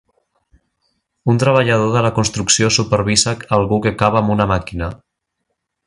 [1.33, 4.91] Un treballador de la construcció supervisa algú que cava amb una màquina.